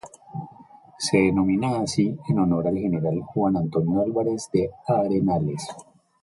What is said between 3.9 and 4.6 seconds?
Álvarez